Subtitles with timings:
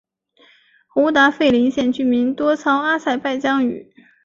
[0.87, 3.93] 胡达费林县居民多操阿塞拜疆语。